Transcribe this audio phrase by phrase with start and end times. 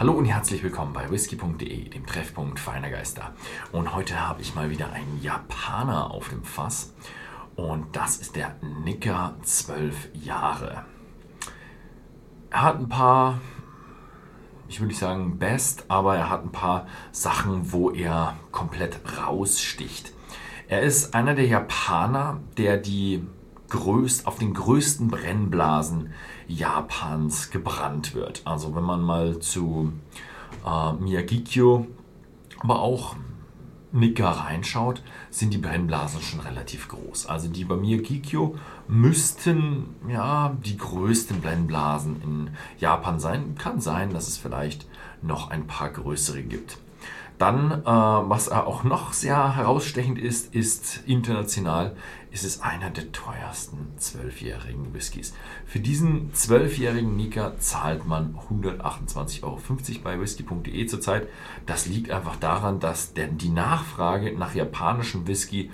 [0.00, 3.34] Hallo und herzlich willkommen bei whisky.de, dem Treffpunkt feiner Geister.
[3.70, 6.94] Und heute habe ich mal wieder einen Japaner auf dem Fass.
[7.54, 10.86] Und das ist der Nicker 12 Jahre.
[12.48, 13.42] Er hat ein paar,
[14.68, 20.14] ich würde nicht sagen best, aber er hat ein paar Sachen, wo er komplett raussticht.
[20.68, 23.22] Er ist einer der Japaner, der die
[23.68, 26.14] größt, auf den größten Brennblasen
[26.54, 28.42] Japans gebrannt wird.
[28.44, 29.92] Also wenn man mal zu
[30.66, 31.86] äh, Miyagikyo,
[32.60, 33.16] aber auch
[33.92, 37.26] Nika reinschaut, sind die Brennblasen schon relativ groß.
[37.26, 43.56] Also die bei Miyagikyo müssten ja die größten Brennblasen in Japan sein.
[43.58, 44.86] Kann sein, dass es vielleicht
[45.22, 46.78] noch ein paar größere gibt.
[47.40, 51.96] Dann, äh, was auch noch sehr herausstechend ist, ist international,
[52.30, 55.32] ist es einer der teuersten zwölfjährigen Whiskys.
[55.64, 59.58] Für diesen zwölfjährigen Nika zahlt man 128,50 Euro
[60.04, 61.28] bei whisky.de zurzeit.
[61.64, 65.70] Das liegt einfach daran, dass der, die Nachfrage nach japanischem Whisky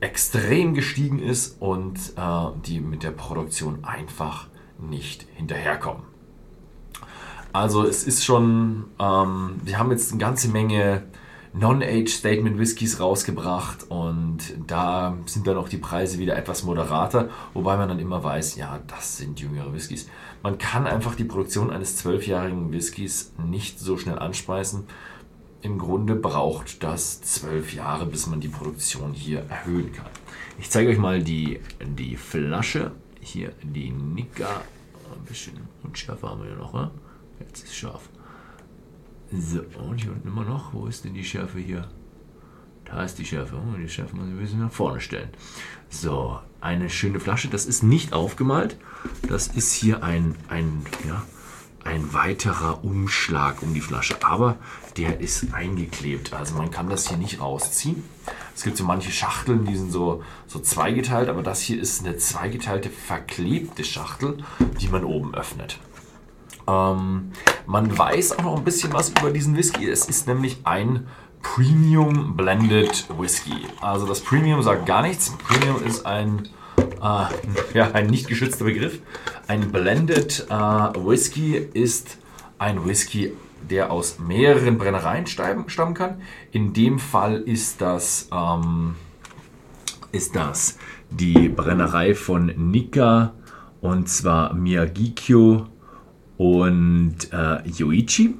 [0.00, 4.48] extrem gestiegen ist und äh, die mit der Produktion einfach
[4.78, 6.15] nicht hinterherkommen.
[7.56, 11.04] Also es ist schon, ähm, wir haben jetzt eine ganze Menge
[11.54, 17.88] Non-Age-Statement Whiskys rausgebracht und da sind dann auch die Preise wieder etwas moderater, wobei man
[17.88, 20.06] dann immer weiß, ja, das sind jüngere Whiskys.
[20.42, 24.84] Man kann einfach die Produktion eines zwölfjährigen Whiskys nicht so schnell anspeisen.
[25.62, 30.10] Im Grunde braucht das zwölf Jahre, bis man die Produktion hier erhöhen kann.
[30.58, 32.92] Ich zeige euch mal die, die Flasche.
[33.22, 34.60] Hier die Nika.
[35.10, 36.90] Ein bisschen unschärfer haben wir ja noch, ne?
[37.40, 38.08] Jetzt ist scharf.
[39.32, 40.72] So, und hier unten immer noch.
[40.72, 41.88] Wo ist denn die Schärfe hier?
[42.84, 43.56] Da ist die Schärfe.
[43.56, 45.30] Oh, die Schärfe muss ich ein bisschen nach vorne stellen.
[45.88, 47.48] So, eine schöne Flasche.
[47.48, 48.76] Das ist nicht aufgemalt.
[49.28, 51.24] Das ist hier ein, ein, ja,
[51.84, 54.16] ein weiterer Umschlag um die Flasche.
[54.22, 54.56] Aber
[54.96, 56.32] der ist eingeklebt.
[56.32, 58.04] Also man kann das hier nicht rausziehen.
[58.54, 61.28] Es gibt so manche Schachteln, die sind so, so zweigeteilt.
[61.28, 64.38] Aber das hier ist eine zweigeteilte, verklebte Schachtel,
[64.80, 65.80] die man oben öffnet.
[66.68, 67.32] Ähm,
[67.66, 69.88] man weiß auch noch ein bisschen was über diesen Whisky.
[69.88, 71.06] Es ist nämlich ein
[71.42, 73.66] Premium Blended Whisky.
[73.80, 75.32] Also das Premium sagt gar nichts.
[75.38, 77.26] Premium ist ein, äh,
[77.74, 79.00] ja, ein nicht geschützter Begriff.
[79.46, 82.18] Ein Blended äh, Whisky ist
[82.58, 83.32] ein Whisky,
[83.70, 86.20] der aus mehreren Brennereien stammen kann.
[86.52, 88.96] In dem Fall ist das, ähm,
[90.12, 90.78] ist das
[91.10, 93.34] die Brennerei von Nika
[93.80, 95.66] und zwar Miyagikyo
[96.38, 98.34] und äh, Yoichi.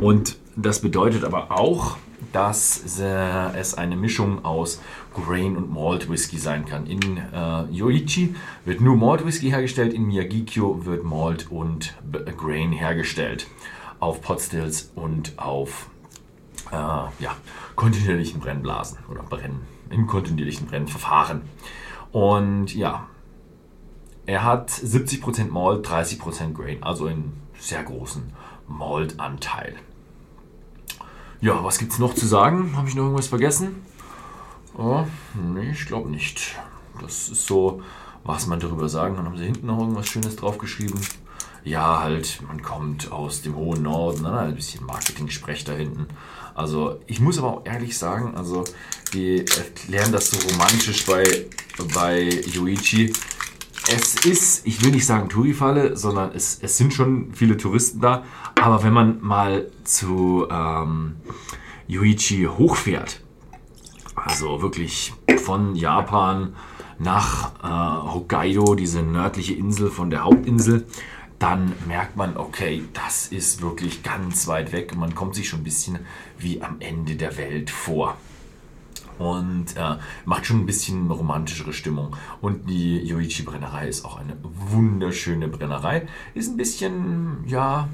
[0.00, 1.96] Und das bedeutet aber auch,
[2.32, 4.80] dass äh, es eine Mischung aus
[5.14, 6.86] Grain und Malt Whisky sein kann.
[6.86, 8.34] In äh, Yoichi
[8.64, 11.94] wird nur Malt Whisky hergestellt, in Miyagikyo wird Malt und
[12.36, 13.46] Grain hergestellt.
[14.00, 15.86] Auf Potstills und auf
[16.70, 17.36] äh, ja,
[17.76, 19.60] kontinuierlichen Brennblasen oder Brennen,
[19.90, 21.42] im kontinuierlichen Brennverfahren.
[22.10, 23.06] Und ja,
[24.26, 28.32] er hat 70% Malt, 30% Grain, also einen sehr großen
[28.68, 29.76] Malt-Anteil.
[31.40, 32.76] Ja, was gibt es noch zu sagen?
[32.76, 33.84] Habe ich noch irgendwas vergessen?
[34.78, 36.56] Oh, nee, ich glaube nicht.
[37.00, 37.82] Das ist so,
[38.22, 39.26] was man darüber sagen kann.
[39.26, 41.00] Haben sie hinten noch irgendwas Schönes draufgeschrieben?
[41.64, 44.38] Ja, halt, man kommt aus dem hohen Norden, ne?
[44.38, 46.06] ein bisschen Marketing-Sprech da hinten.
[46.54, 48.64] Also, ich muss aber auch ehrlich sagen, also,
[49.12, 51.24] die erklären das so romantisch bei,
[51.94, 53.12] bei Yuichi
[53.88, 58.24] es ist, ich will nicht sagen Touri-Falle, sondern es, es sind schon viele Touristen da.
[58.60, 61.16] Aber wenn man mal zu ähm,
[61.88, 63.20] Yuichi hochfährt,
[64.14, 66.54] also wirklich von Japan
[66.98, 70.86] nach äh, Hokkaido, diese nördliche Insel von der Hauptinsel,
[71.38, 75.64] dann merkt man, okay, das ist wirklich ganz weit weg man kommt sich schon ein
[75.64, 75.98] bisschen
[76.38, 78.16] wie am Ende der Welt vor
[79.22, 82.16] und äh, macht schon ein bisschen romantischere Stimmung.
[82.40, 86.06] Und die Yoichi Brennerei ist auch eine wunderschöne Brennerei.
[86.34, 87.88] Ist ein bisschen, ja,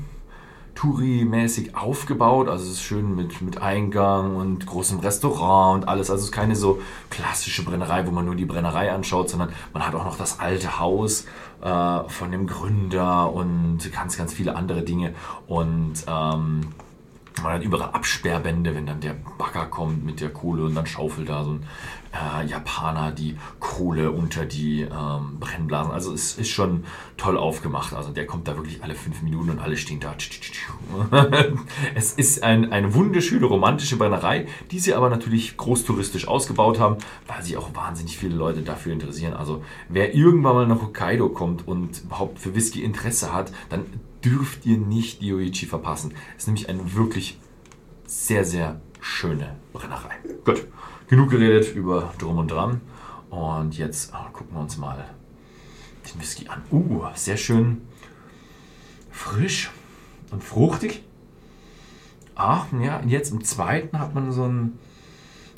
[0.79, 2.49] Touri-mäßig aufgebaut.
[2.49, 6.09] Also es ist schön mit, mit Eingang und großem Restaurant und alles.
[6.09, 6.81] Also es ist keine so
[7.11, 10.79] klassische Brennerei, wo man nur die Brennerei anschaut, sondern man hat auch noch das alte
[10.79, 11.27] Haus
[11.63, 15.15] äh, von dem Gründer und ganz, ganz viele andere Dinge.
[15.49, 16.61] Und ähm,
[17.43, 21.29] man hat überall Absperrbände, wenn dann der Bagger kommt mit der Kohle und dann schaufelt
[21.29, 21.63] da so ein
[22.13, 25.93] äh, Japaner die Kohle unter die ähm, Brennblasen.
[25.93, 26.85] Also es ist schon
[27.17, 27.95] toll aufgemacht.
[27.95, 30.15] Also der kommt da wirklich alle fünf Minuten und alle stehen da.
[31.95, 36.97] es ist ein, eine wunderschöne romantische Brennerei, die sie aber natürlich großtouristisch ausgebaut haben,
[37.27, 39.35] weil sich auch wahnsinnig viele Leute dafür interessieren.
[39.35, 43.85] Also wer irgendwann mal nach Hokkaido kommt und überhaupt für Whisky Interesse hat, dann
[44.25, 46.13] dürft ihr nicht die Yoichi verpassen.
[46.37, 47.39] Es ist nämlich eine wirklich
[48.07, 50.15] sehr, sehr schöne Brennerei.
[50.45, 50.67] Gut,
[51.09, 52.81] genug geredet über Drum und Dran.
[53.31, 55.05] Und jetzt oh, gucken wir uns mal
[56.07, 56.63] den Whisky an.
[56.71, 57.83] Uh, sehr schön
[59.11, 59.71] frisch
[60.31, 61.03] und fruchtig.
[62.35, 64.79] Ach, ja, jetzt im zweiten hat man so ein,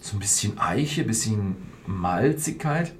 [0.01, 2.95] so ein bisschen Eiche, bisschen Malzigkeit.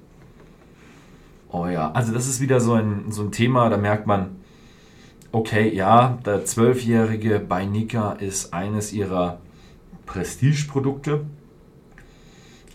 [1.49, 4.37] Oh ja, also das ist wieder so ein, so ein Thema, da merkt man,
[5.31, 9.39] okay, ja, der Zwölfjährige bei Nika ist eines ihrer
[10.05, 11.25] Prestigeprodukte.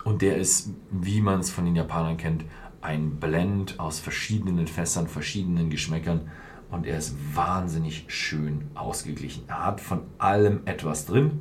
[0.04, 2.44] Und der ist, wie man es von den Japanern kennt,
[2.80, 6.30] ein Blend aus verschiedenen Fässern, verschiedenen Geschmäckern.
[6.70, 9.44] Und er ist wahnsinnig schön ausgeglichen.
[9.48, 11.40] Er hat von allem etwas drin.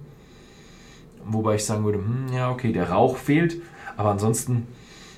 [1.23, 3.61] Wobei ich sagen würde, hm, ja, okay, der Rauch fehlt.
[3.97, 4.67] Aber ansonsten,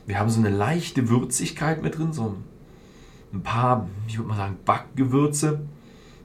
[0.05, 2.13] wir haben so eine leichte Würzigkeit mit drin.
[2.13, 2.35] So
[3.33, 5.61] ein paar, ich würde mal sagen, Backgewürze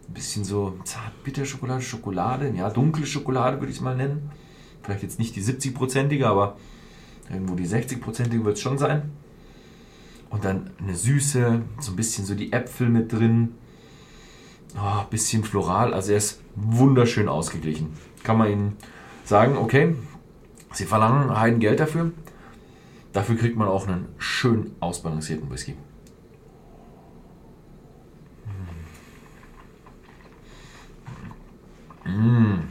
[0.08, 4.31] ein bisschen so Zartbitterschokolade, Schokolade, ja, dunkle Schokolade würde ich es mal nennen.
[4.82, 6.56] Vielleicht jetzt nicht die 70-prozentige, aber
[7.31, 9.12] irgendwo die 60-prozentige wird es schon sein.
[10.31, 13.54] Und dann eine Süße, so ein bisschen so die Äpfel mit drin.
[14.76, 17.90] Oh, bisschen floral, also er ist wunderschön ausgeglichen.
[18.22, 18.76] Kann man Ihnen
[19.25, 19.94] sagen, okay,
[20.72, 22.12] Sie verlangen Heiden Geld dafür.
[23.12, 25.75] Dafür kriegt man auch einen schön ausbalancierten Whisky.
[32.04, 32.69] Mm.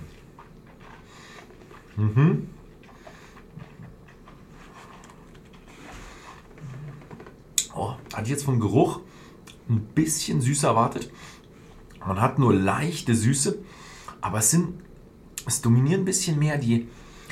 [1.95, 2.49] Mhm.
[7.73, 8.99] Oh, hatte ich jetzt vom Geruch
[9.69, 11.11] ein bisschen süßer erwartet.
[12.05, 13.59] Man hat nur leichte Süße,
[14.19, 14.81] aber es sind,
[15.45, 16.87] es dominieren ein bisschen mehr die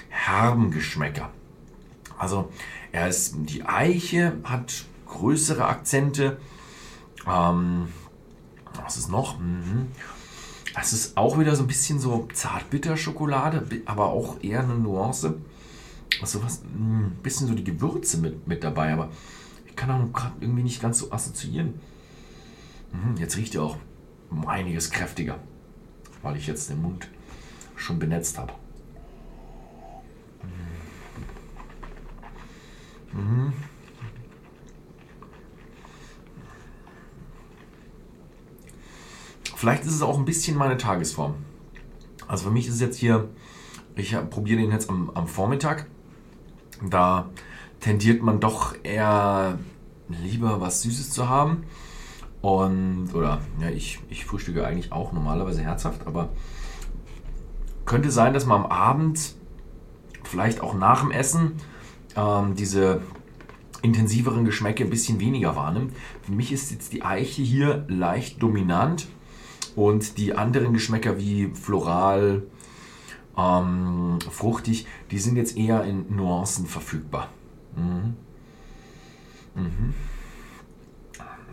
[0.09, 1.31] herben Geschmäcker.
[2.17, 2.51] Also
[2.91, 6.39] er ist, die Eiche hat größere Akzente.
[7.27, 7.87] Ähm,
[8.83, 9.39] was ist noch?
[9.39, 9.87] Mhm.
[10.79, 15.35] Das ist auch wieder so ein bisschen so Zartbitter-Schokolade, aber auch eher eine Nuance.
[16.21, 19.09] Also was, ein hm, bisschen so die Gewürze mit, mit dabei, aber
[19.67, 21.73] ich kann auch gerade irgendwie nicht ganz so assoziieren.
[22.93, 23.75] Mhm, jetzt riecht er auch
[24.29, 25.39] um einiges kräftiger,
[26.21, 27.09] weil ich jetzt den Mund
[27.75, 28.53] schon benetzt habe.
[33.11, 33.51] Mhm.
[39.59, 41.33] Vielleicht ist es auch ein bisschen meine Tagesform.
[42.29, 43.27] Also für mich ist es jetzt hier,
[43.97, 45.85] ich probiere den jetzt am, am Vormittag.
[46.89, 47.27] Da
[47.81, 49.59] tendiert man doch eher
[50.07, 51.65] lieber was Süßes zu haben.
[52.39, 56.29] Und, oder, ja, ich, ich frühstücke eigentlich auch normalerweise herzhaft, aber
[57.83, 59.35] könnte sein, dass man am Abend,
[60.23, 61.55] vielleicht auch nach dem Essen,
[62.15, 63.01] ähm, diese
[63.81, 65.93] intensiveren Geschmäcke ein bisschen weniger wahrnimmt.
[66.21, 69.09] Für mich ist jetzt die Eiche hier leicht dominant
[69.79, 72.43] und die anderen Geschmäcker wie floral,
[73.37, 77.29] ähm, fruchtig, die sind jetzt eher in Nuancen verfügbar.
[77.77, 78.15] Mhm.
[79.55, 79.93] Mhm.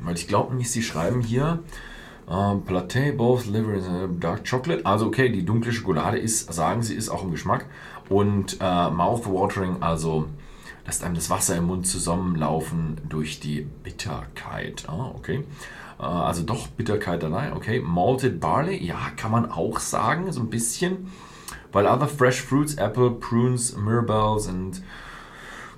[0.02, 1.60] Weil ich glaube nicht, sie schreiben hier
[2.28, 4.84] uh, Platé, both liver and dark chocolate.
[4.84, 7.66] Also okay, die dunkle Schokolade ist, sagen sie, ist auch im Geschmack.
[8.08, 10.26] Und uh, mouth-watering, also
[10.84, 14.84] lässt einem das Wasser im Mund zusammenlaufen durch die Bitterkeit.
[14.88, 15.44] Ah, okay.
[15.98, 17.80] Äh, also doch Bitterkeit dabei, okay.
[17.80, 21.10] Malted Barley, ja, kann man auch sagen, so ein bisschen.
[21.72, 24.82] Weil other fresh fruits, apple, prunes, mirabelles und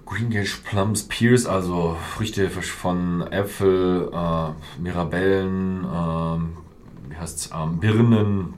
[0.06, 8.54] Greengage Plums, Pears, also Früchte von Äpfel, äh, Mirabellen, äh, wie heißt's, ähm, Birnen,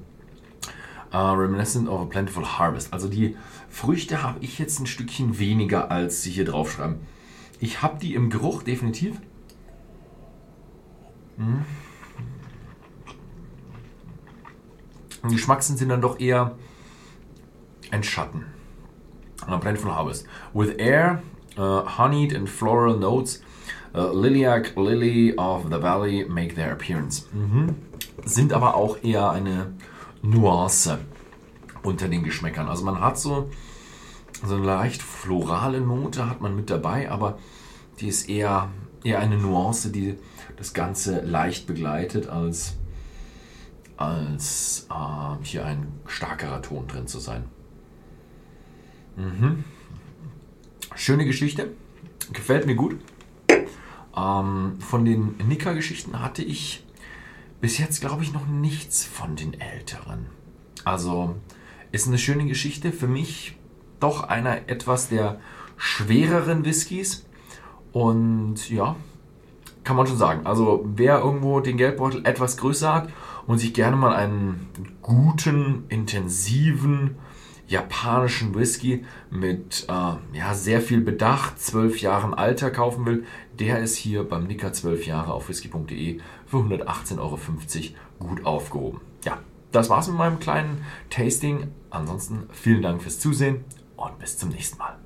[1.13, 2.93] äh, reminiscent of a plentiful harvest.
[2.93, 3.37] Also die
[3.69, 7.01] Früchte habe ich jetzt ein Stückchen weniger, als sie hier draufschreiben.
[7.59, 9.17] Ich habe die im Geruch definitiv.
[11.41, 11.65] Mhm.
[15.23, 16.57] Und Geschmack sind dann doch eher
[17.91, 18.45] ein Schatten.
[19.47, 20.27] A plentiful harvest.
[20.53, 21.23] With air,
[21.59, 23.43] uh, honeyed and floral notes,
[23.95, 27.27] uh, Lilac, Lily of the Valley make their appearance.
[27.33, 27.75] Mhm.
[28.25, 29.73] Sind aber auch eher eine
[30.23, 30.99] Nuance
[31.83, 32.69] unter den Geschmäckern.
[32.69, 33.51] Also man hat so,
[34.45, 37.39] so eine leicht florale Note hat man mit dabei, aber
[37.99, 38.69] die ist eher,
[39.03, 40.17] eher eine Nuance, die
[40.61, 42.77] das Ganze leicht begleitet, als,
[43.97, 47.45] als äh, hier ein starkerer Ton drin zu sein.
[49.17, 49.65] Mhm.
[50.95, 51.71] Schöne Geschichte.
[52.35, 52.99] gefällt mir gut.
[54.15, 56.85] Ähm, von den Nicker-Geschichten hatte ich
[57.63, 60.27] bis jetzt, glaube ich, noch nichts von den älteren.
[60.85, 61.37] Also
[61.91, 62.93] ist eine schöne Geschichte.
[62.93, 63.57] Für mich
[63.99, 65.41] doch einer etwas der
[65.79, 67.25] schwereren Whiskys.
[67.93, 68.97] Und ja,
[69.85, 70.47] kann man schon sagen.
[70.47, 73.09] Also wer irgendwo den Geldbeutel etwas größer hat
[73.47, 74.69] und sich gerne mal einen
[75.03, 77.17] guten, intensiven
[77.71, 83.25] japanischen Whisky mit äh, ja, sehr viel Bedacht, 12 Jahren Alter kaufen will,
[83.59, 87.39] der ist hier beim Nicker 12 Jahre auf whisky.de für 118,50 Euro
[88.19, 89.01] gut aufgehoben.
[89.25, 89.39] Ja,
[89.71, 91.69] das war's mit meinem kleinen Tasting.
[91.91, 93.65] Ansonsten vielen Dank fürs Zusehen
[93.97, 94.99] und bis zum nächsten Mal.